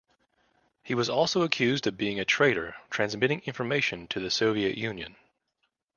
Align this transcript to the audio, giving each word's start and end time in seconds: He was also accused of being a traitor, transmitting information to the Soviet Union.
He 0.81 0.95
was 0.95 1.11
also 1.11 1.43
accused 1.43 1.85
of 1.85 1.95
being 1.95 2.19
a 2.19 2.25
traitor, 2.25 2.75
transmitting 2.89 3.43
information 3.45 4.07
to 4.07 4.19
the 4.19 4.31
Soviet 4.31 4.75
Union. 4.75 5.15